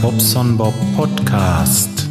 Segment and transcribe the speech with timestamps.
[0.00, 2.08] Bobson Bob Podcast.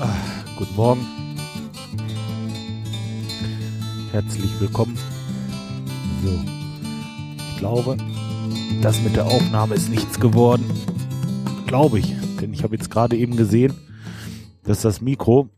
[0.00, 0.16] Ah,
[0.56, 1.06] guten Morgen.
[4.12, 4.96] Herzlich willkommen.
[6.24, 6.40] So.
[7.50, 7.98] Ich glaube,
[8.80, 10.64] das mit der Aufnahme ist nichts geworden.
[11.66, 12.14] Glaube ich.
[12.40, 13.74] Denn ich habe jetzt gerade eben gesehen,
[14.64, 15.50] dass das Mikro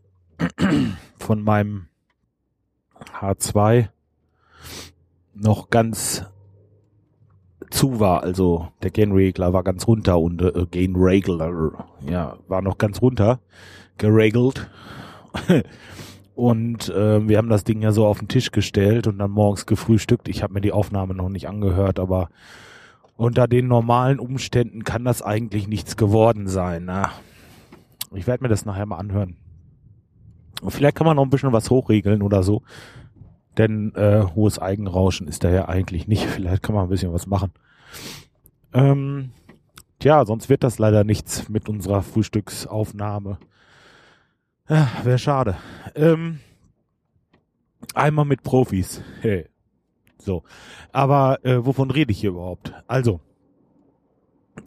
[1.19, 1.87] von meinem
[3.21, 3.87] H2
[5.33, 6.25] noch ganz
[7.69, 11.71] zu war, also der Gain-Regler war ganz runter und äh, Gain-Regler,
[12.09, 13.39] ja, war noch ganz runter,
[13.97, 14.69] geregelt.
[16.35, 19.65] und äh, wir haben das Ding ja so auf den Tisch gestellt und dann morgens
[19.65, 20.27] gefrühstückt.
[20.27, 22.29] Ich habe mir die Aufnahme noch nicht angehört, aber
[23.17, 26.85] unter den normalen Umständen kann das eigentlich nichts geworden sein.
[26.85, 27.11] Na,
[28.13, 29.37] ich werde mir das nachher mal anhören.
[30.67, 32.61] Vielleicht kann man noch ein bisschen was hochregeln oder so.
[33.57, 36.25] Denn äh, hohes Eigenrauschen ist da ja eigentlich nicht.
[36.25, 37.51] Vielleicht kann man ein bisschen was machen.
[38.73, 39.31] Ähm,
[39.99, 43.39] tja, sonst wird das leider nichts mit unserer Frühstücksaufnahme.
[44.67, 45.55] Ja, Wäre schade.
[45.95, 46.39] Ähm,
[47.93, 49.01] einmal mit Profis.
[49.21, 49.47] Hey.
[50.17, 50.43] So.
[50.91, 52.73] Aber äh, wovon rede ich hier überhaupt?
[52.87, 53.19] Also,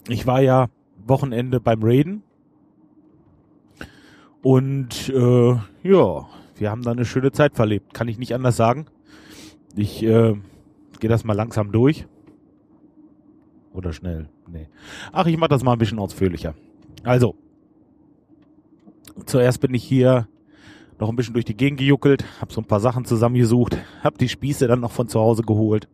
[0.07, 0.69] ich war ja
[1.05, 2.23] Wochenende beim Raiden.
[4.41, 6.27] Und äh, ja,
[6.59, 7.93] wir haben da eine schöne Zeit verlebt.
[7.93, 8.85] Kann ich nicht anders sagen.
[9.75, 10.35] Ich äh,
[10.99, 12.05] gehe das mal langsam durch.
[13.73, 14.29] Oder schnell.
[14.47, 14.67] Nee.
[15.11, 16.55] Ach, ich mache das mal ein bisschen ausführlicher.
[17.03, 17.35] Also,
[19.25, 20.27] zuerst bin ich hier
[20.99, 24.27] noch ein bisschen durch die Gegend gejuckelt, habe so ein paar Sachen zusammengesucht, habe die
[24.27, 25.87] Spieße dann noch von zu Hause geholt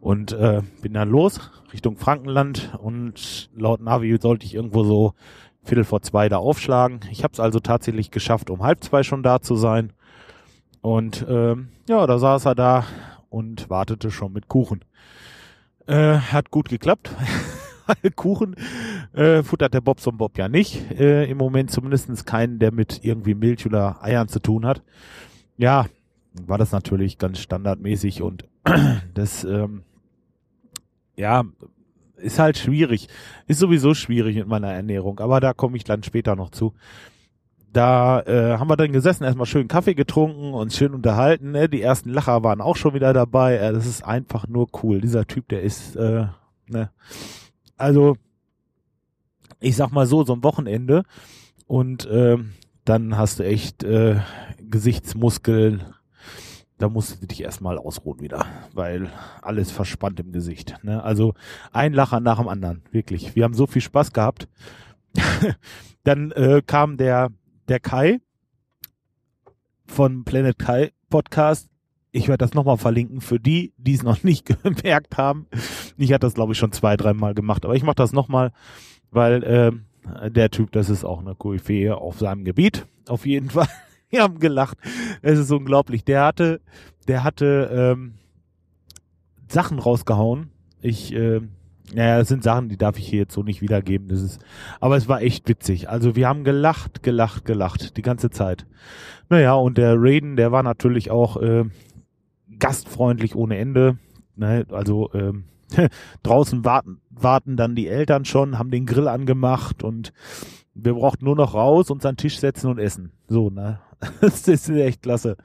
[0.00, 5.14] und äh, bin dann los Richtung Frankenland und laut Navi sollte ich irgendwo so
[5.62, 7.00] Viertel vor zwei da aufschlagen.
[7.10, 9.92] Ich habe es also tatsächlich geschafft, um halb zwei schon da zu sein.
[10.80, 12.84] Und ähm, ja, da saß er da
[13.28, 14.84] und wartete schon mit Kuchen.
[15.86, 17.10] Äh, hat gut geklappt.
[18.16, 18.54] Kuchen
[19.12, 20.90] äh, futtert der Bobson Bob ja nicht.
[20.92, 24.82] Äh, Im Moment zumindest keinen, der mit irgendwie Milch oder Eiern zu tun hat.
[25.56, 25.86] Ja,
[26.46, 28.44] war das natürlich ganz standardmäßig und
[29.14, 29.82] das ähm,
[31.16, 31.44] ja
[32.20, 33.08] ist halt schwierig.
[33.46, 36.74] Ist sowieso schwierig mit meiner Ernährung, aber da komme ich dann später noch zu.
[37.72, 41.52] Da äh, haben wir dann gesessen, erstmal schön Kaffee getrunken und schön unterhalten.
[41.52, 41.68] Ne?
[41.68, 43.56] Die ersten Lacher waren auch schon wieder dabei.
[43.56, 45.00] Äh, das ist einfach nur cool.
[45.00, 46.26] Dieser Typ, der ist, äh,
[46.66, 46.90] ne.
[47.76, 48.16] Also,
[49.60, 51.04] ich sag mal so, so ein Wochenende
[51.66, 52.38] und äh,
[52.84, 54.16] dann hast du echt äh,
[54.58, 55.84] Gesichtsmuskeln.
[56.80, 59.10] Da musst du dich erstmal ausruhen wieder, weil
[59.42, 60.82] alles verspannt im Gesicht.
[60.82, 61.02] Ne?
[61.02, 61.34] Also
[61.72, 63.36] ein Lacher nach dem anderen, wirklich.
[63.36, 64.48] Wir haben so viel Spaß gehabt.
[66.04, 67.28] dann äh, kam der
[67.68, 68.20] der Kai
[69.84, 71.68] von Planet Kai Podcast.
[72.12, 75.48] Ich werde das nochmal verlinken für die, die es noch nicht gemerkt haben.
[75.98, 78.52] Ich hatte das, glaube ich, schon zwei, dreimal gemacht, aber ich mache das nochmal,
[79.10, 82.86] weil äh, der Typ, das ist auch eine Koryphäe auf seinem Gebiet.
[83.06, 83.68] Auf jeden Fall.
[84.12, 84.78] Wir haben gelacht.
[85.22, 86.04] Es ist unglaublich.
[86.04, 86.60] Der hatte,
[87.08, 88.14] der hatte ähm,
[89.48, 90.50] Sachen rausgehauen.
[90.80, 91.40] Ich äh,
[91.94, 94.08] ja, das sind Sachen, die darf ich hier jetzt so nicht wiedergeben.
[94.08, 94.40] Das ist,
[94.80, 95.88] aber es war echt witzig.
[95.88, 98.66] Also wir haben gelacht, gelacht, gelacht die ganze Zeit.
[99.28, 101.64] Naja, und der Raiden, der war natürlich auch äh,
[102.58, 103.98] gastfreundlich ohne Ende.
[104.36, 104.66] Ne?
[104.70, 105.44] Also ähm,
[106.22, 110.12] draußen warten, warten dann die Eltern schon, haben den Grill angemacht und
[110.74, 113.10] wir brauchten nur noch raus, uns an den Tisch setzen und essen.
[113.26, 113.80] So, ne?
[114.20, 115.36] Das ist echt klasse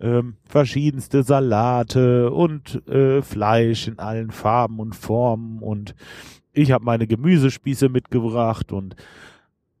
[0.00, 5.94] ähm, verschiedenste Salate und äh, Fleisch in allen Farben und Formen und
[6.52, 8.96] ich habe meine Gemüsespieße mitgebracht und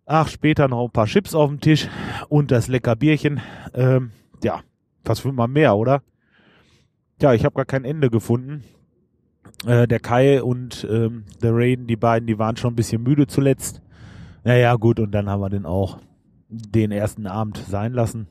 [0.06, 1.88] ach, später noch ein paar Chips auf dem Tisch
[2.28, 3.40] und das lecker Bierchen.
[3.74, 4.10] Ähm,
[4.42, 4.60] ja,
[5.04, 6.02] was will man mehr, oder?
[7.20, 8.64] Ja, ich habe gar kein Ende gefunden.
[9.66, 13.26] Äh, der Kai und ähm, der Raiden, die beiden, die waren schon ein bisschen müde
[13.26, 13.82] zuletzt.
[14.42, 15.98] Naja, gut, und dann haben wir den auch
[16.56, 18.28] den ersten Abend sein lassen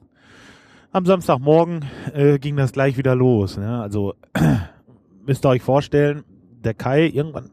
[0.93, 3.57] am Samstagmorgen äh, ging das gleich wieder los.
[3.57, 3.81] Ne?
[3.81, 4.13] Also
[5.25, 6.23] müsst ihr euch vorstellen,
[6.63, 7.49] der Kai irgendwann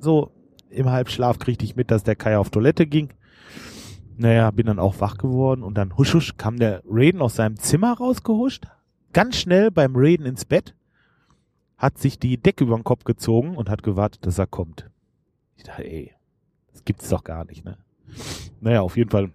[0.00, 0.32] so
[0.70, 3.10] im Halbschlaf kriegte ich mit, dass der Kai auf Toilette ging.
[4.16, 7.56] Naja, bin dann auch wach geworden und dann husch husch kam der Raiden aus seinem
[7.56, 8.64] Zimmer rausgehuscht,
[9.12, 10.74] ganz schnell beim Raiden ins Bett,
[11.76, 14.90] hat sich die Decke über den Kopf gezogen und hat gewartet, dass er kommt.
[15.56, 16.14] Ich dachte, ey,
[16.72, 17.76] das gibt's doch gar nicht, ne?
[18.60, 19.30] Naja, auf jeden Fall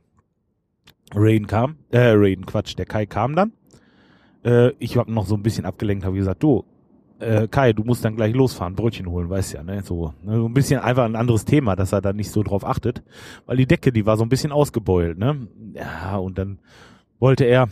[1.16, 3.54] Raiden kam, äh, Raiden, Quatsch, der Kai kam dann.
[4.44, 6.66] Äh, ich habe noch so ein bisschen abgelenkt, habe gesagt, du,
[7.20, 9.84] äh, Kai, du musst dann gleich losfahren, Brötchen holen, weißt ja, ne?
[9.84, 10.36] So, ne?
[10.36, 13.04] so ein bisschen einfach ein anderes Thema, dass er da nicht so drauf achtet,
[13.46, 15.48] weil die Decke, die war so ein bisschen ausgebeult, ne?
[15.74, 16.60] Ja, und dann
[17.20, 17.70] wollte er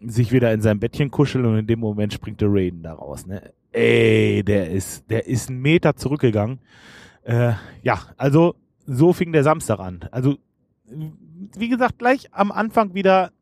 [0.00, 3.26] sich wieder in sein Bettchen kuscheln und in dem Moment springt der Raiden da raus,
[3.26, 3.52] ne?
[3.72, 6.60] ey, der ist, der ist einen Meter zurückgegangen.
[7.22, 8.54] Äh, ja, also
[8.86, 10.00] so fing der Samstag an.
[10.10, 10.36] Also,
[11.56, 13.32] wie gesagt, gleich am Anfang wieder,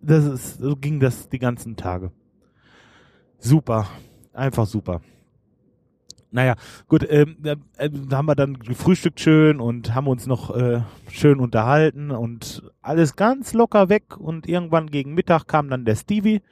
[0.00, 2.12] das ist, so ging das die ganzen Tage.
[3.38, 3.88] Super.
[4.32, 5.00] Einfach super.
[6.30, 6.56] Naja,
[6.88, 12.10] gut, ähm, äh, haben wir dann gefrühstückt schön und haben uns noch äh, schön unterhalten
[12.10, 16.42] und alles ganz locker weg und irgendwann gegen Mittag kam dann der Stevie.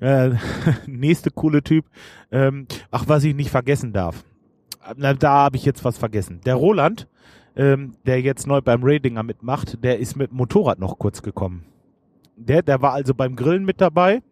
[0.00, 0.30] Äh,
[0.86, 1.86] nächste coole Typ.
[2.32, 4.24] Ähm, ach, was ich nicht vergessen darf.
[4.96, 6.40] Na, da habe ich jetzt was vergessen.
[6.44, 7.06] Der Roland,
[7.56, 11.64] ähm, der jetzt neu beim Radinger mitmacht, der ist mit Motorrad noch kurz gekommen.
[12.36, 14.22] Der, der war also beim Grillen mit dabei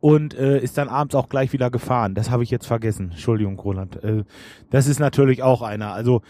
[0.00, 2.14] und äh, ist dann abends auch gleich wieder gefahren.
[2.14, 3.10] Das habe ich jetzt vergessen.
[3.12, 4.02] Entschuldigung, Roland.
[4.02, 4.24] Äh,
[4.70, 5.92] das ist natürlich auch einer.
[5.92, 6.22] Also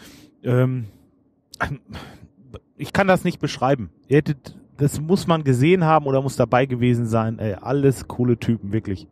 [0.43, 0.85] ähm,
[2.77, 3.89] ich kann das nicht beschreiben.
[4.07, 7.39] Ihr hättet, das muss man gesehen haben oder muss dabei gewesen sein.
[7.39, 9.07] Ey, alles coole Typen, wirklich.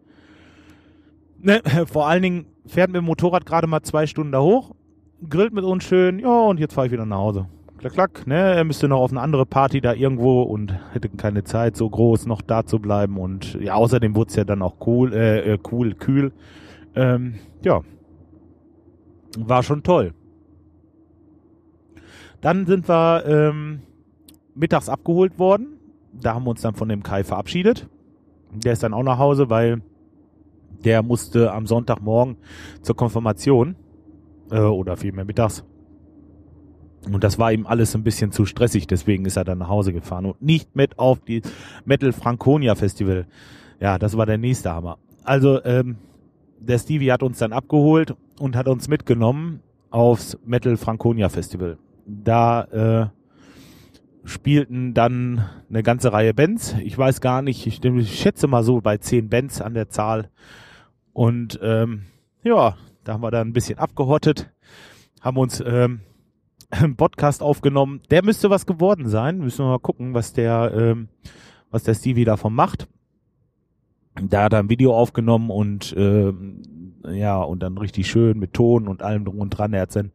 [1.40, 4.76] Ne, vor allen Dingen fährt mit dem Motorrad gerade mal zwei Stunden da hoch,
[5.30, 7.48] grillt mit uns schön, ja, und jetzt fahre ich wieder nach Hause
[7.82, 11.44] klack, klack, ne, er müsste noch auf eine andere Party da irgendwo und hätte keine
[11.44, 14.76] Zeit, so groß noch da zu bleiben und ja, außerdem wurde es ja dann auch
[14.86, 16.32] cool, äh, äh, cool, kühl.
[16.96, 17.82] Ähm, ja,
[19.38, 20.14] war schon toll.
[22.42, 23.82] Dann sind wir ähm,
[24.56, 25.80] mittags abgeholt worden.
[26.14, 27.88] Da haben wir uns dann von dem Kai verabschiedet.
[28.52, 29.82] Der ist dann auch nach Hause, weil
[30.84, 32.38] der musste am Sonntagmorgen
[32.82, 33.76] zur Konfirmation
[34.52, 35.64] äh, oder vielmehr mittags
[37.06, 39.94] und das war ihm alles ein bisschen zu stressig, deswegen ist er dann nach Hause
[39.94, 41.42] gefahren und nicht mit auf die
[41.86, 43.26] Metal Franconia Festival.
[43.80, 44.98] Ja, das war der nächste Hammer.
[45.24, 45.98] Also, ähm,
[46.60, 51.80] der Stevie hat uns dann abgeholt und hat uns mitgenommen aufs Metal Franconia Festival.
[52.06, 56.76] Da äh, spielten dann eine ganze Reihe Bands.
[56.84, 60.30] Ich weiß gar nicht, ich, ich schätze mal so bei zehn Bands an der Zahl.
[61.14, 62.04] Und ähm,
[62.44, 64.52] ja, da haben wir dann ein bisschen abgehottet,
[65.22, 66.02] haben uns ähm,
[66.70, 68.02] einen Podcast aufgenommen.
[68.10, 69.40] Der müsste was geworden sein.
[69.40, 71.10] Müssen wir mal gucken, was der, ähm,
[71.70, 72.88] was der Stevie davon macht.
[74.22, 76.62] Da hat er ein Video aufgenommen und ähm,
[77.10, 79.74] ja, und dann richtig schön mit Ton und allem drum und dran.
[79.74, 80.12] Er hat sein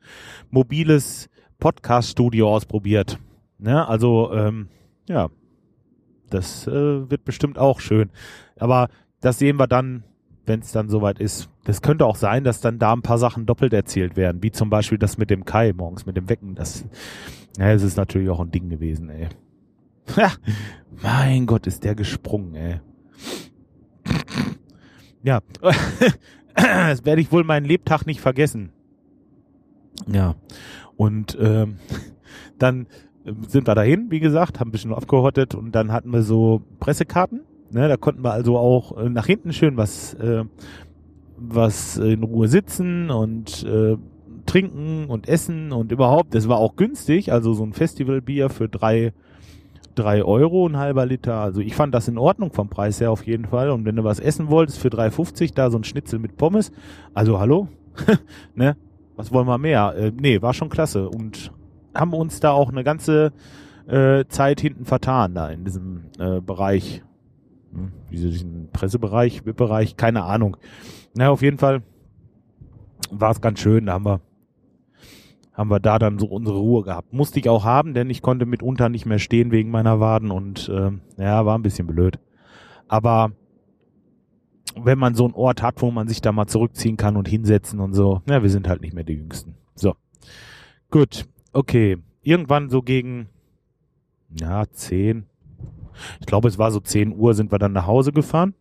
[0.51, 1.29] mobiles
[1.59, 3.19] Podcast-Studio ausprobiert.
[3.59, 3.87] Ne?
[3.89, 4.69] Also, ähm,
[5.09, 5.31] ja,
[6.31, 8.11] das äh, wird bestimmt auch schön.
[8.59, 8.89] Aber
[9.21, 10.05] das sehen wir dann,
[10.47, 11.49] wenn es dann soweit ist.
[11.65, 14.71] Das könnte auch sein, dass dann da ein paar Sachen doppelt erzählt werden, wie zum
[14.71, 16.55] Beispiel das mit dem Kai morgens, mit dem Wecken.
[16.55, 16.85] Das,
[17.59, 19.29] ja, es ist natürlich auch ein Ding gewesen, ey.
[20.17, 20.31] Ha,
[21.03, 22.81] mein Gott, ist der gesprungen, ey.
[25.23, 25.41] Ja,
[26.55, 28.71] das werde ich wohl meinen Lebtag nicht vergessen.
[30.07, 30.37] Ja,
[30.97, 31.79] und ähm,
[32.59, 32.87] dann
[33.49, 37.41] sind wir dahin, wie gesagt, haben ein bisschen abgehottet und dann hatten wir so Pressekarten
[37.71, 40.45] Ne, da konnten wir also auch äh, nach hinten schön was, äh,
[41.37, 43.97] was in Ruhe sitzen und äh,
[44.47, 46.35] trinken und essen und überhaupt.
[46.35, 49.13] Das war auch günstig, also so ein Festivalbier für drei,
[49.95, 51.41] drei Euro, ein halber Liter.
[51.41, 53.71] Also ich fand das in Ordnung vom Preis her auf jeden Fall.
[53.71, 56.73] Und wenn du was essen wolltest für 3,50, da so ein Schnitzel mit Pommes.
[57.13, 57.69] Also hallo?
[58.55, 58.77] ne?
[59.17, 59.95] Was wollen wir mehr?
[59.97, 61.09] Äh, nee, war schon klasse.
[61.09, 61.51] Und
[61.95, 63.33] haben uns da auch eine ganze
[63.89, 67.03] äh, Zeit hinten vertan, da in diesem äh, Bereich
[67.77, 70.57] hm, wie so diesen Pressebereich, VIP-Bereich, keine Ahnung.
[71.15, 71.83] Na, auf jeden Fall
[73.11, 73.87] war es ganz schön.
[73.87, 74.21] Da haben wir,
[75.53, 77.13] haben wir da dann so unsere Ruhe gehabt.
[77.13, 80.69] Musste ich auch haben, denn ich konnte mitunter nicht mehr stehen wegen meiner Waden und
[80.69, 80.91] äh,
[81.23, 82.19] ja, war ein bisschen blöd.
[82.89, 83.33] Aber
[84.77, 87.81] wenn man so einen Ort hat, wo man sich da mal zurückziehen kann und hinsetzen
[87.81, 89.55] und so, ja, wir sind halt nicht mehr die Jüngsten.
[89.75, 89.95] So.
[90.91, 91.97] Gut, okay.
[92.23, 93.29] Irgendwann so gegen,
[94.31, 95.27] ja, zehn,
[96.21, 98.55] ich glaube, es war so 10 Uhr, sind wir dann nach Hause gefahren.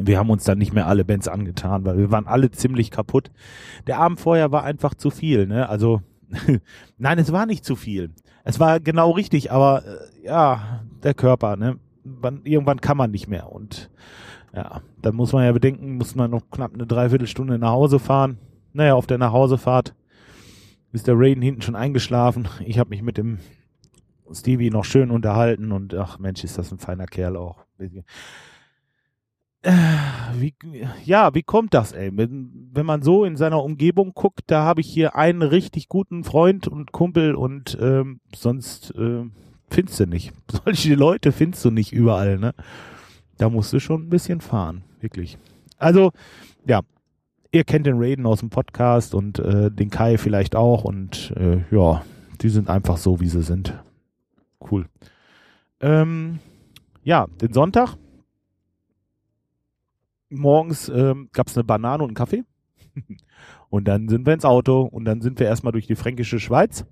[0.00, 3.30] Wir haben uns dann nicht mehr alle Bands angetan, weil wir waren alle ziemlich kaputt.
[3.86, 5.68] Der Abend vorher war einfach zu viel, ne?
[5.68, 6.02] Also,
[6.98, 8.10] nein, es war nicht zu viel.
[8.44, 11.78] Es war genau richtig, aber äh, ja, der Körper, ne?
[12.04, 13.52] Man, irgendwann kann man nicht mehr.
[13.52, 13.90] Und
[14.54, 18.38] ja, dann muss man ja bedenken, muss man noch knapp eine Dreiviertelstunde nach Hause fahren.
[18.72, 19.94] Naja, auf der Nachhausefahrt
[20.92, 22.48] ist der Raiden hinten schon eingeschlafen.
[22.64, 23.38] Ich habe mich mit dem
[24.32, 27.64] Stevie noch schön unterhalten und ach Mensch, ist das ein feiner Kerl auch.
[29.62, 29.72] Äh,
[30.36, 30.54] wie,
[31.04, 32.10] ja, wie kommt das, ey?
[32.14, 36.68] Wenn, man so in seiner Umgebung guckt, da habe ich hier einen richtig guten Freund
[36.68, 39.24] und Kumpel und ähm, sonst äh,
[39.68, 40.32] findest du nicht.
[40.64, 42.54] Solche Leute findest du nicht überall, ne?
[43.36, 45.38] Da musst du schon ein bisschen fahren, wirklich.
[45.76, 46.12] Also,
[46.66, 46.80] ja,
[47.52, 51.58] ihr kennt den Raiden aus dem Podcast und äh, den Kai vielleicht auch und äh,
[51.70, 52.02] ja,
[52.40, 53.74] die sind einfach so, wie sie sind.
[54.70, 54.86] Cool.
[55.80, 56.40] Ähm,
[57.02, 57.96] ja, den Sonntag
[60.30, 62.44] morgens ähm, gab es eine Banane und einen Kaffee.
[63.70, 66.86] Und dann sind wir ins Auto und dann sind wir erstmal durch die fränkische Schweiz.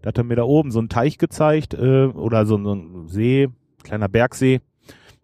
[0.00, 3.08] Da hat er mir da oben so einen Teich gezeigt äh, oder so, so ein
[3.08, 3.50] See,
[3.82, 4.62] kleiner Bergsee.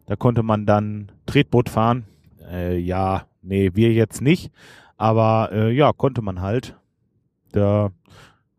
[0.04, 2.04] Da konnte man dann Tretboot fahren.
[2.50, 4.52] Äh, ja, nee, wir jetzt nicht.
[4.98, 6.76] Aber äh, ja, konnte man halt.
[7.52, 7.92] Da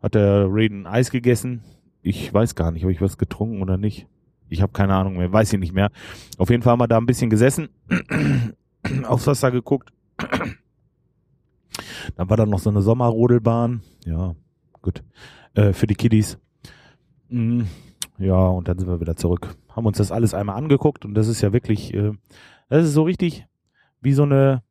[0.01, 1.61] hat der Raiden Eis gegessen.
[2.01, 4.07] Ich weiß gar nicht, ob ich was getrunken oder nicht.
[4.49, 5.91] Ich habe keine Ahnung mehr, weiß ich nicht mehr.
[6.37, 7.69] Auf jeden Fall haben wir da ein bisschen gesessen,
[9.05, 9.93] aufs Wasser geguckt.
[12.17, 13.81] Dann war da noch so eine Sommerrodelbahn.
[14.05, 14.35] Ja,
[14.81, 15.03] gut.
[15.53, 16.37] Äh, für die Kiddies.
[17.29, 17.61] Mm,
[18.17, 19.55] ja, und dann sind wir wieder zurück.
[19.69, 22.11] Haben uns das alles einmal angeguckt und das ist ja wirklich, äh,
[22.69, 23.45] das ist so richtig
[24.01, 24.63] wie so eine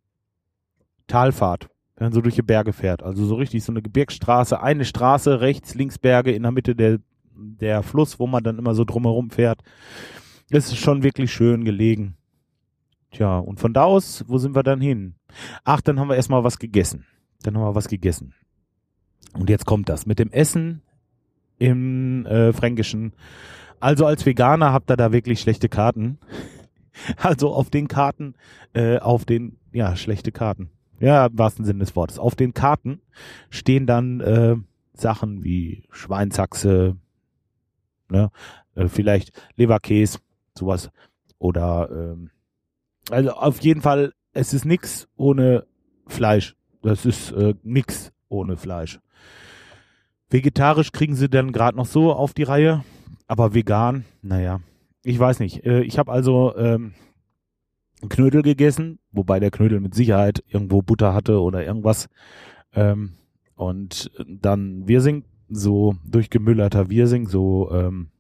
[1.07, 3.03] Talfahrt, wenn man so durch die Berge fährt.
[3.03, 6.99] Also so richtig so eine Gebirgsstraße, eine Straße, rechts, links Berge, in der Mitte der,
[7.35, 9.61] der Fluss, wo man dann immer so drumherum fährt.
[10.51, 12.17] Ist schon wirklich schön gelegen.
[13.13, 15.15] Tja, und von da aus, wo sind wir dann hin?
[15.65, 17.07] Ach, dann haben wir erstmal was gegessen.
[17.43, 18.35] Dann haben wir was gegessen.
[19.33, 20.07] Und jetzt kommt das.
[20.07, 20.83] Mit dem Essen
[21.59, 23.13] im äh, Fränkischen.
[23.79, 26.19] Also als Veganer habt ihr da wirklich schlechte Karten.
[27.17, 28.35] Also auf den Karten,
[28.75, 30.71] äh, auf den, ja, schlechte Karten.
[30.99, 32.19] Ja, im wahrsten Sinne des Wortes.
[32.19, 33.01] Auf den Karten
[33.49, 34.57] stehen dann äh,
[34.93, 36.97] Sachen wie Schweinsachse,
[38.11, 38.31] ne,
[38.75, 40.19] äh, vielleicht Leberkäse,
[40.57, 40.91] sowas.
[41.39, 42.31] Oder ähm,
[43.11, 45.67] also auf jeden Fall, es ist nix ohne
[46.07, 46.57] Fleisch.
[46.83, 49.01] Das ist äh, nix ohne Fleisch.
[50.29, 52.85] Vegetarisch kriegen sie dann gerade noch so auf die Reihe,
[53.27, 54.61] aber vegan, naja,
[55.03, 55.65] ich weiß nicht.
[55.65, 56.95] Äh, ich habe also ähm,
[58.09, 62.09] Knödel gegessen, wobei der Knödel mit Sicherheit irgendwo Butter hatte oder irgendwas.
[62.73, 63.13] Ähm,
[63.57, 68.11] und dann Wirsing, so durchgemüllerter Wirsing, so, ähm,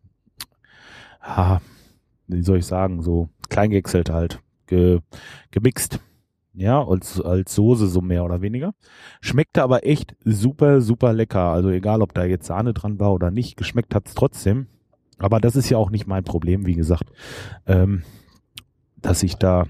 [1.20, 1.60] ha,
[2.26, 5.00] wie soll ich sagen, so kleingehäckselt halt, ge,
[5.50, 6.00] gemixt.
[6.52, 8.74] Ja, als, als Soße so mehr oder weniger.
[9.20, 11.52] Schmeckte aber echt super, super lecker.
[11.52, 14.66] Also egal, ob da jetzt Sahne dran war oder nicht, geschmeckt hat's trotzdem.
[15.18, 17.12] Aber das ist ja auch nicht mein Problem, wie gesagt,
[17.66, 18.02] ähm,
[18.96, 19.66] dass ich da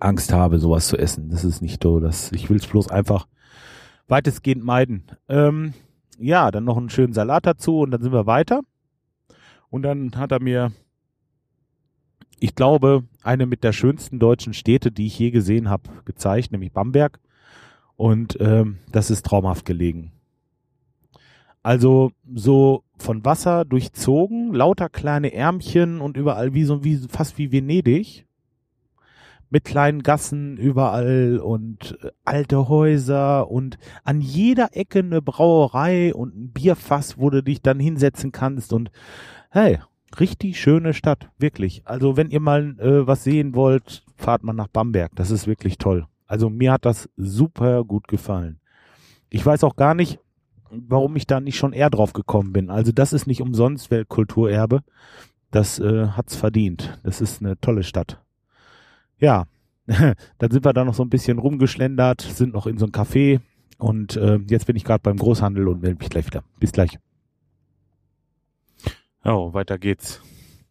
[0.00, 1.28] Angst habe, sowas zu essen.
[1.30, 2.00] Das ist nicht so.
[2.00, 3.28] Das, ich will es bloß einfach
[4.08, 5.04] weitestgehend meiden.
[5.28, 5.74] Ähm,
[6.18, 8.60] ja, dann noch einen schönen Salat dazu und dann sind wir weiter.
[9.70, 10.72] Und dann hat er mir
[12.44, 16.72] ich glaube, eine mit der schönsten deutschen Städte, die ich je gesehen habe, gezeigt, nämlich
[16.72, 17.18] Bamberg.
[17.96, 20.12] Und ähm, das ist traumhaft gelegen.
[21.62, 27.50] Also so von Wasser durchzogen, lauter kleine Ärmchen und überall wie so wie fast wie
[27.50, 28.26] Venedig.
[29.54, 36.34] Mit kleinen Gassen überall und äh, alte Häuser und an jeder Ecke eine Brauerei und
[36.34, 38.90] ein Bierfass, wo du dich dann hinsetzen kannst und
[39.50, 39.78] hey,
[40.18, 41.82] richtig schöne Stadt, wirklich.
[41.84, 45.12] Also wenn ihr mal äh, was sehen wollt, fahrt mal nach Bamberg.
[45.14, 46.08] Das ist wirklich toll.
[46.26, 48.58] Also mir hat das super gut gefallen.
[49.30, 50.18] Ich weiß auch gar nicht,
[50.68, 52.70] warum ich da nicht schon eher drauf gekommen bin.
[52.70, 54.80] Also das ist nicht umsonst Weltkulturerbe.
[55.52, 56.98] Das äh, hat's verdient.
[57.04, 58.20] Das ist eine tolle Stadt.
[59.18, 59.46] Ja,
[59.86, 63.40] dann sind wir da noch so ein bisschen rumgeschlendert, sind noch in so einem Café
[63.78, 66.42] und äh, jetzt bin ich gerade beim Großhandel und melde mich gleich wieder.
[66.58, 66.98] Bis gleich.
[69.24, 70.20] Oh, weiter geht's.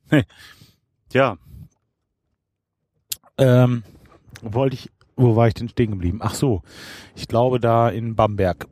[1.09, 1.37] Tja.
[3.37, 3.83] Ähm,
[4.41, 6.19] wollte ich, wo war ich denn stehen geblieben?
[6.21, 6.61] Ach so,
[7.15, 8.67] ich glaube da in Bamberg.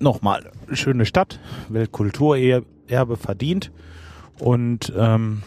[0.00, 3.70] Nochmal, schöne Stadt, Weltkulturerbe verdient
[4.40, 5.42] und ähm,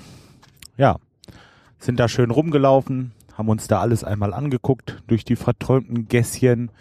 [0.78, 0.98] ja,
[1.80, 6.72] sind da schön rumgelaufen, haben uns da alles einmal angeguckt durch die verträumten Gässchen.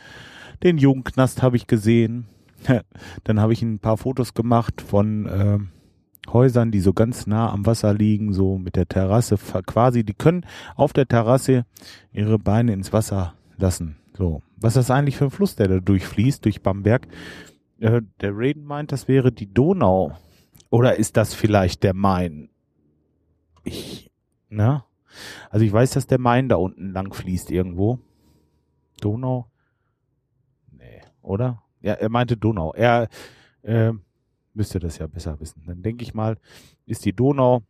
[0.63, 2.27] Den Jugendknast habe ich gesehen.
[3.25, 5.59] Dann habe ich ein paar Fotos gemacht von äh,
[6.33, 9.37] Häusern, die so ganz nah am Wasser liegen, so mit der Terrasse
[9.67, 11.67] quasi, die können auf der Terrasse
[12.13, 13.97] ihre Beine ins Wasser lassen.
[14.17, 17.07] So, was ist das eigentlich für ein Fluss, der da durchfließt, durch Bamberg?
[17.79, 20.17] Äh, der Raiden meint, das wäre die Donau.
[20.71, 22.49] Oder ist das vielleicht der Main?
[23.63, 24.11] Ich,
[24.49, 24.86] na?
[25.51, 27.99] Also ich weiß, dass der Main da unten lang fließt irgendwo.
[29.01, 29.51] Donau?
[30.71, 31.63] Nee, oder?
[31.81, 32.73] Ja, er meinte Donau.
[32.75, 33.09] Er,
[33.63, 33.93] äh,
[34.55, 35.63] müsste das ja besser wissen.
[35.67, 36.39] Dann denke ich mal,
[36.87, 37.63] ist die Donau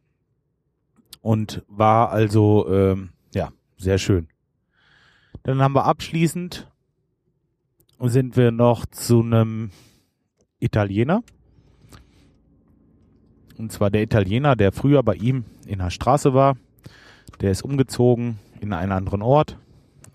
[1.21, 4.29] und war also ähm, ja sehr schön.
[5.43, 6.71] Dann haben wir abschließend
[8.01, 9.71] sind wir noch zu einem
[10.59, 11.23] Italiener.
[13.59, 16.57] Und zwar der Italiener, der früher bei ihm in der Straße war.
[17.41, 19.59] Der ist umgezogen in einen anderen Ort.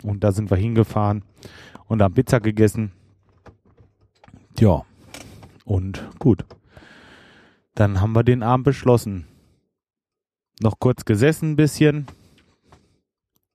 [0.02, 1.22] Und da sind wir hingefahren
[1.86, 2.92] und haben Pizza gegessen.
[4.58, 4.84] Ja.
[5.64, 6.44] Und gut.
[7.74, 9.26] Dann haben wir den Abend beschlossen.
[10.60, 12.06] Noch kurz gesessen ein bisschen.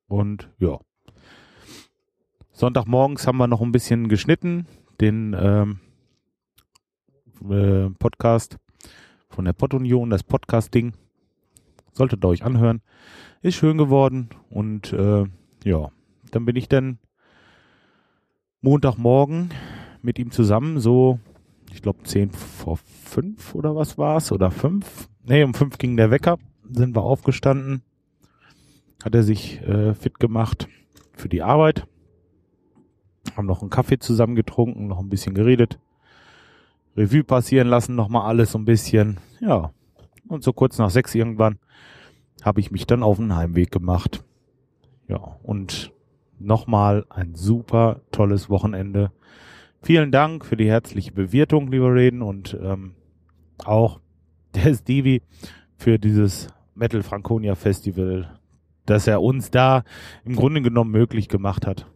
[0.08, 0.80] Und ja,
[2.58, 4.66] Sonntagmorgens haben wir noch ein bisschen geschnitten,
[5.00, 5.80] den ähm,
[7.48, 8.58] äh, Podcast
[9.30, 10.94] von der Pottunion, das Podcast-Ding.
[11.92, 12.82] Solltet ihr euch anhören.
[13.42, 15.26] Ist schön geworden und äh,
[15.64, 15.92] ja,
[16.32, 16.98] dann bin ich dann
[18.62, 19.52] Montagmorgen
[20.02, 21.20] mit ihm zusammen, so,
[21.72, 24.32] ich glaube, zehn vor fünf oder was war's?
[24.32, 25.08] Oder fünf?
[25.24, 26.40] Nee, um fünf ging der Wecker,
[26.70, 27.84] sind wir aufgestanden,
[29.04, 30.68] hat er sich äh, fit gemacht
[31.14, 31.86] für die Arbeit,
[33.36, 35.80] haben noch einen Kaffee zusammen getrunken, noch ein bisschen geredet,
[36.96, 39.72] Revue passieren lassen, nochmal alles so ein bisschen, ja.
[40.28, 41.60] Und so kurz nach sechs irgendwann
[42.44, 44.24] habe ich mich dann auf den Heimweg gemacht.
[45.08, 45.92] Ja, und
[46.40, 49.12] nochmal ein super tolles Wochenende.
[49.82, 52.96] Vielen Dank für die herzliche Bewirtung, lieber Reden, und ähm,
[53.64, 54.00] auch
[54.56, 55.22] der Stevie
[55.78, 58.40] für dieses Metal Franconia Festival,
[58.86, 59.84] dass er uns da
[60.26, 61.88] im Grunde genommen möglich gemacht hat,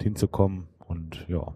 [0.00, 0.68] hinzukommen.
[0.78, 1.54] Und ja,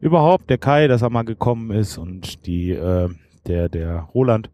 [0.00, 3.08] überhaupt der Kai, dass er mal gekommen ist und die äh,
[3.46, 4.50] der der Roland,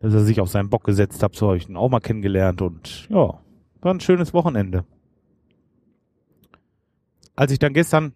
[0.00, 2.62] dass er sich auf seinen Bock gesetzt hat, so habe ich ihn auch mal kennengelernt
[2.62, 3.40] und ja,
[3.80, 4.84] war ein schönes Wochenende
[7.36, 8.14] als ich dann gestern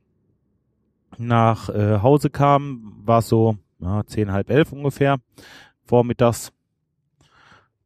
[1.18, 5.18] nach äh, Hause kam, war es so ja, zehn, halb elf ungefähr,
[5.84, 6.52] vormittags.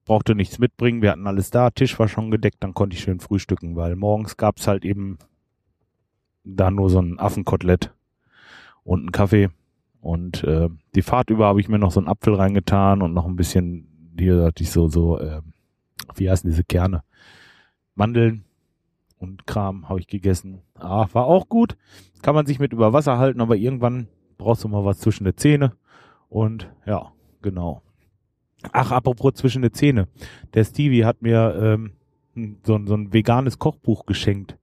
[0.07, 3.21] Brauchte nichts mitbringen, wir hatten alles da, Tisch war schon gedeckt, dann konnte ich schön
[3.21, 5.19] frühstücken, weil morgens gab's halt eben
[6.45, 7.93] da nur so ein Affenkotelett
[8.85, 9.49] und einen Kaffee.
[10.05, 13.25] Und äh, die Fahrt über habe ich mir noch so einen Apfel reingetan und noch
[13.25, 15.41] ein bisschen, hier hatte ich so, so, äh,
[16.15, 17.03] wie heißen diese Kerne?
[17.95, 18.45] Mandeln
[19.17, 20.61] und Kram habe ich gegessen.
[20.75, 21.79] Ah, war auch gut.
[22.21, 25.39] Kann man sich mit über Wasser halten, aber irgendwann brauchst du mal was zwischen den
[25.39, 25.73] Zähne.
[26.29, 27.81] Und ja, genau.
[28.73, 30.09] Ach, apropos zwischen den Zähne.
[30.53, 31.93] Der Stevie hat mir ähm,
[32.63, 34.59] so, so ein veganes Kochbuch geschenkt.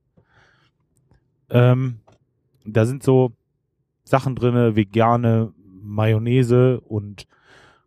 [1.50, 2.02] Ähm,
[2.64, 3.32] da sind so
[4.12, 7.28] Sachen drinne, vegane Mayonnaise und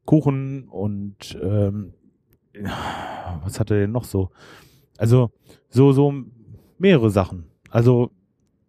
[0.07, 1.93] Kuchen und ähm,
[3.43, 4.31] was hat er denn noch so?
[4.97, 5.31] Also
[5.69, 6.15] so so
[6.79, 7.45] mehrere Sachen.
[7.69, 8.11] Also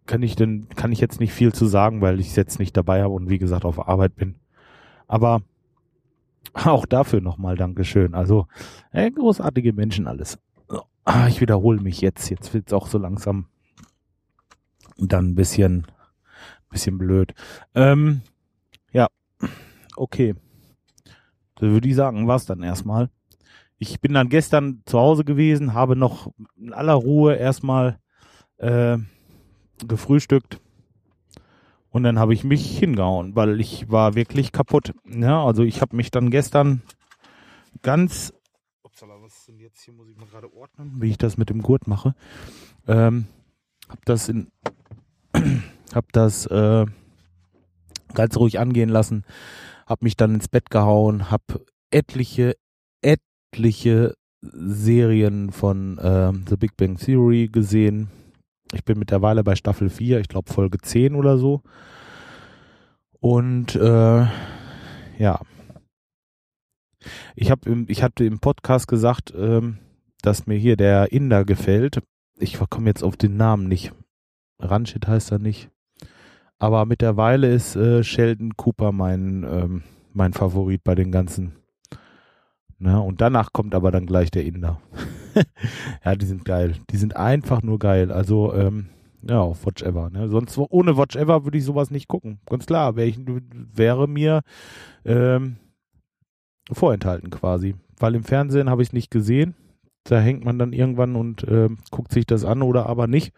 [0.04, 3.02] kann ich denn, kann ich jetzt nicht viel zu sagen, weil ich jetzt nicht dabei
[3.02, 4.36] habe und wie gesagt auf Arbeit bin.
[5.08, 5.40] Aber
[6.52, 8.14] auch dafür nochmal Dankeschön.
[8.14, 8.48] Also
[8.92, 10.38] äh, großartige Menschen alles.
[11.28, 12.28] Ich wiederhole mich jetzt.
[12.28, 13.46] Jetzt wird's auch so langsam
[14.98, 15.86] dann ein bisschen,
[16.70, 17.34] bisschen blöd.
[17.74, 18.22] Ähm,
[18.92, 19.08] ja,
[19.96, 20.34] okay.
[21.58, 23.10] So würde ich sagen, war's dann erstmal.
[23.78, 27.98] Ich bin dann gestern zu Hause gewesen, habe noch in aller Ruhe erstmal
[28.58, 28.98] äh,
[29.86, 30.60] gefrühstückt
[31.90, 34.94] und dann habe ich mich hingehauen, weil ich war wirklich kaputt.
[35.06, 36.82] Ja, also ich habe mich dann gestern
[37.82, 38.32] ganz
[38.82, 41.50] Upsala, was ist denn jetzt hier muss ich mal gerade ordnen, wie ich das mit
[41.50, 42.14] dem Gurt mache.
[42.86, 43.26] Ähm,
[43.88, 44.50] hab das in
[45.96, 46.86] hab das äh,
[48.14, 49.24] ganz ruhig angehen lassen,
[49.86, 51.42] hab mich dann ins Bett gehauen, hab
[51.90, 52.56] etliche
[53.02, 58.10] etliche Serien von äh, The Big Bang Theory gesehen.
[58.72, 61.62] Ich bin mittlerweile bei Staffel 4, ich glaube Folge 10 oder so.
[63.18, 64.26] Und äh,
[65.18, 65.40] ja.
[67.36, 69.78] Ich habe ich hatte im Podcast gesagt, ähm,
[70.22, 72.02] dass mir hier der Inder gefällt.
[72.38, 73.92] Ich komme jetzt auf den Namen nicht.
[74.58, 75.70] Ranchit heißt er nicht.
[76.58, 81.52] Aber mittlerweile ist äh, Sheldon Cooper mein, ähm, mein Favorit bei den ganzen
[82.78, 83.00] Ne?
[83.00, 84.80] Und danach kommt aber dann gleich der Inder.
[86.04, 86.74] ja, die sind geil.
[86.90, 88.12] Die sind einfach nur geil.
[88.12, 88.88] Also, ähm,
[89.22, 90.10] ja, auf Watch Ever.
[90.10, 90.28] Ne?
[90.28, 92.38] Sonst ohne Watch Ever würde ich sowas nicht gucken.
[92.46, 94.42] Ganz klar, wär ich, wäre mir
[95.04, 95.56] ähm,
[96.70, 97.74] vorenthalten quasi.
[97.98, 99.54] Weil im Fernsehen habe ich es nicht gesehen.
[100.04, 103.32] Da hängt man dann irgendwann und äh, guckt sich das an oder aber nicht.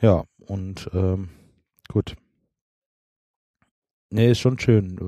[0.00, 1.30] Ja, und ähm,
[1.88, 2.14] gut.
[4.10, 4.98] Nee, ist schon schön.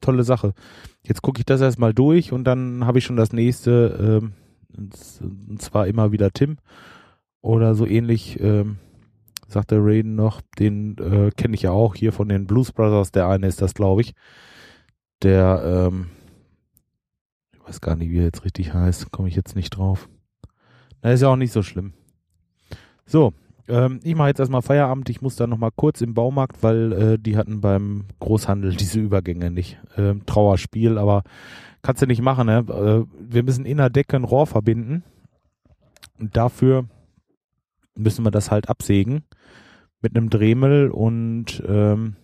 [0.00, 0.54] Tolle Sache.
[1.02, 4.32] Jetzt gucke ich das erstmal durch und dann habe ich schon das nächste, ähm,
[4.76, 6.58] und zwar immer wieder Tim.
[7.42, 8.78] Oder so ähnlich, ähm,
[9.46, 13.12] sagt der Raiden noch, den äh, kenne ich ja auch hier von den Blues Brothers.
[13.12, 14.14] Der eine ist das, glaube ich.
[15.22, 16.06] Der, ähm,
[17.52, 20.08] ich weiß gar nicht, wie er jetzt richtig heißt, komme ich jetzt nicht drauf.
[21.02, 21.92] Na, ist ja auch nicht so schlimm.
[23.06, 23.32] So,
[23.70, 25.08] ähm, ich mache jetzt erstmal Feierabend.
[25.08, 29.50] Ich muss da nochmal kurz im Baumarkt, weil äh, die hatten beim Großhandel diese Übergänge
[29.50, 29.78] nicht.
[29.96, 31.22] Ähm, Trauerspiel, aber
[31.82, 32.46] kannst du nicht machen.
[32.46, 32.58] Ne?
[32.68, 35.04] Äh, wir müssen in der Decke ein Rohr verbinden.
[36.18, 36.84] Und dafür
[37.96, 39.22] müssen wir das halt absägen
[40.02, 42.16] mit einem Dremel und ähm,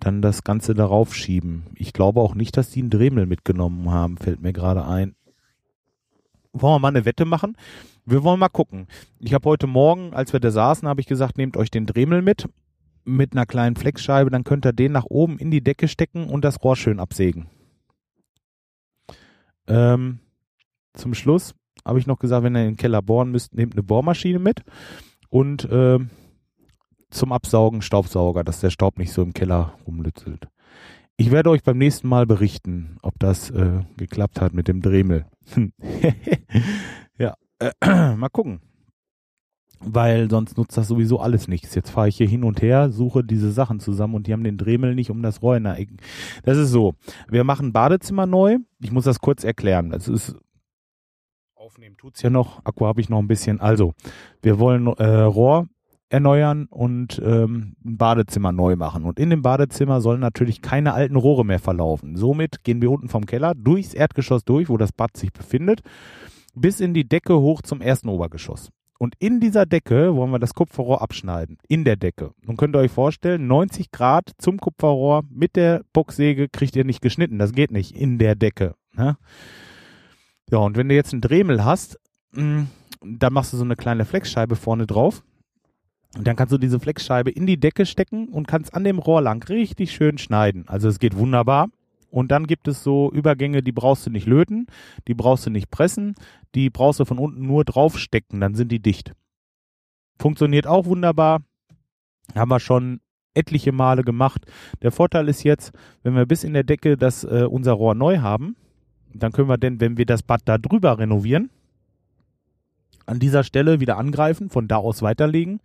[0.00, 1.64] dann das Ganze darauf schieben.
[1.74, 5.14] Ich glaube auch nicht, dass die einen Dremel mitgenommen haben, fällt mir gerade ein.
[6.52, 7.56] Wollen wir mal eine Wette machen?
[8.04, 8.86] Wir wollen mal gucken.
[9.18, 12.22] Ich habe heute Morgen, als wir da saßen, habe ich gesagt, nehmt euch den Dremel
[12.22, 12.46] mit
[13.04, 16.44] mit einer kleinen Flexscheibe, dann könnt ihr den nach oben in die Decke stecken und
[16.44, 17.46] das Rohr schön absägen.
[19.66, 20.20] Ähm,
[20.94, 23.82] zum Schluss habe ich noch gesagt, wenn ihr in den Keller bohren müsst, nehmt eine
[23.82, 24.62] Bohrmaschine mit
[25.28, 25.98] und äh,
[27.10, 30.48] zum Absaugen Staubsauger, dass der Staub nicht so im Keller rumlützelt.
[31.20, 35.26] Ich werde euch beim nächsten Mal berichten, ob das äh, geklappt hat mit dem Dremel.
[37.18, 37.72] ja, äh,
[38.16, 38.62] mal gucken.
[39.80, 41.74] Weil sonst nutzt das sowieso alles nichts.
[41.74, 44.56] Jetzt fahre ich hier hin und her, suche diese Sachen zusammen und die haben den
[44.56, 45.96] Dremel nicht um das Rohr in der Ecke.
[46.44, 46.94] Das ist so.
[47.28, 48.56] Wir machen Badezimmer neu.
[48.80, 49.90] Ich muss das kurz erklären.
[49.90, 50.38] Das ist
[51.54, 52.64] aufnehmen tut's ja noch.
[52.64, 53.60] Akku habe ich noch ein bisschen.
[53.60, 53.92] Also,
[54.40, 55.68] wir wollen äh, Rohr
[56.10, 59.04] erneuern und ähm, ein Badezimmer neu machen.
[59.04, 62.16] Und in dem Badezimmer sollen natürlich keine alten Rohre mehr verlaufen.
[62.16, 65.82] Somit gehen wir unten vom Keller durchs Erdgeschoss durch, wo das Bad sich befindet,
[66.54, 68.70] bis in die Decke hoch zum ersten Obergeschoss.
[68.98, 71.56] Und in dieser Decke wollen wir das Kupferrohr abschneiden.
[71.68, 72.32] In der Decke.
[72.44, 77.00] Nun könnt ihr euch vorstellen, 90 Grad zum Kupferrohr mit der Boxsäge kriegt ihr nicht
[77.00, 77.38] geschnitten.
[77.38, 78.74] Das geht nicht in der Decke.
[78.92, 79.16] Ne?
[80.50, 81.98] Ja, und wenn du jetzt einen Dremel hast,
[82.32, 82.68] mh, mm,
[83.02, 85.22] dann machst du so eine kleine Flexscheibe vorne drauf.
[86.16, 89.22] Und dann kannst du diese Flexscheibe in die Decke stecken und kannst an dem Rohr
[89.22, 90.64] lang richtig schön schneiden.
[90.66, 91.68] Also es geht wunderbar.
[92.10, 94.66] Und dann gibt es so Übergänge, die brauchst du nicht löten,
[95.06, 96.14] die brauchst du nicht pressen,
[96.56, 99.12] die brauchst du von unten nur draufstecken, dann sind die dicht.
[100.18, 101.42] Funktioniert auch wunderbar.
[102.34, 103.00] Haben wir schon
[103.34, 104.44] etliche Male gemacht.
[104.82, 108.18] Der Vorteil ist jetzt, wenn wir bis in der Decke das äh, unser Rohr neu
[108.18, 108.56] haben,
[109.14, 111.50] dann können wir denn, wenn wir das Bad da drüber renovieren,
[113.10, 115.60] an dieser Stelle wieder angreifen, von da aus weiterlegen,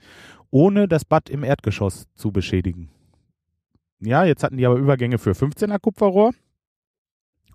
[0.52, 2.90] ohne das Bad im Erdgeschoss zu beschädigen.
[4.00, 6.34] Ja, jetzt hatten die aber Übergänge für 15er Kupferrohr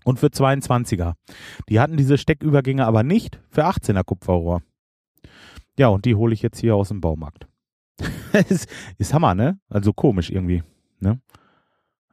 [0.03, 1.13] und für 22er.
[1.69, 4.63] Die hatten diese Steckübergänge aber nicht für 18er Kupferrohr.
[5.77, 7.47] Ja, und die hole ich jetzt hier aus dem Baumarkt.
[8.49, 9.59] ist, ist Hammer, ne?
[9.69, 10.63] Also komisch irgendwie.
[10.99, 11.21] Ne?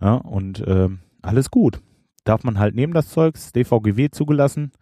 [0.00, 0.88] Ja, und äh,
[1.22, 1.80] alles gut
[2.28, 4.72] darf man halt nehmen, das Zeug, ist DVGW zugelassen.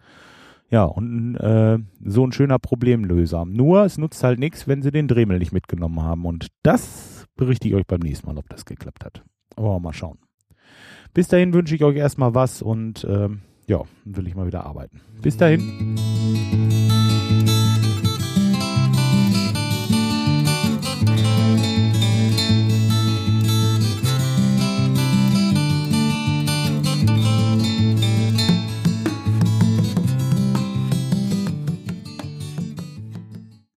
[0.69, 3.45] Ja, und äh, so ein schöner Problemlöser.
[3.45, 6.25] Nur, es nutzt halt nichts, wenn sie den Dremel nicht mitgenommen haben.
[6.25, 9.23] Und das berichte ich euch beim nächsten Mal, ob das geklappt hat.
[9.55, 10.19] Aber mal schauen.
[11.15, 15.01] Bis dahin wünsche ich euch erstmal was und ähm, ja, will ich mal wieder arbeiten.
[15.23, 15.97] Bis dahin.